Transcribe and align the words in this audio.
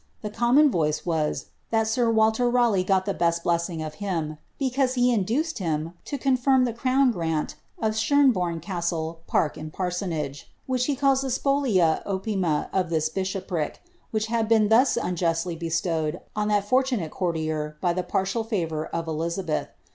The 0.23 0.31
common 0.31 0.71
Toice 0.71 1.05
was, 1.05 1.49
that 1.69 1.87
sir 1.87 2.09
Walter 2.09 2.49
Raleigh 2.49 2.83
got 2.83 3.05
the 3.05 3.13
best 3.13 3.43
blessing 3.43 3.83
of 3.83 3.93
him, 4.01 4.39
because 4.57 4.95
he 4.95 5.13
induced 5.13 5.59
him 5.59 5.93
to 6.05 6.17
confirm 6.17 6.65
the 6.65 6.73
crown 6.73 7.11
grant 7.11 7.53
of 7.77 7.95
Sherborne 7.95 8.61
castle, 8.61 9.19
park, 9.27 9.57
and 9.57 9.71
parsonage,'* 9.71 10.51
which 10.65 10.85
he 10.87 10.95
calls 10.95 11.21
the 11.21 11.27
spolia 11.29 12.01
opima 12.07 12.67
of 12.73 12.89
this 12.89 13.09
bishopric, 13.09 13.79
which 14.09 14.25
had 14.25 14.49
been 14.49 14.69
thus 14.69 14.97
unjustly 14.97 15.55
bestowed 15.55 16.19
on 16.35 16.47
that 16.47 16.67
fortu 16.67 16.97
nate 16.97 17.11
courtisr 17.11 17.79
by 17.79 17.93
the 17.93 18.01
partial 18.01 18.43
fiiTour 18.43 18.89
of 18.89 19.07
Elizabeth.' 19.07 19.67